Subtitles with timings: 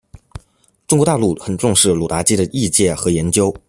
[0.87, 3.55] 中国大陆很重视鲁达基的译介和研究。